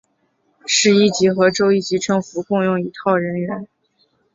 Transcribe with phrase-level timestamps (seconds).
[0.65, 3.67] 市一级和州一级政府共用一套人员。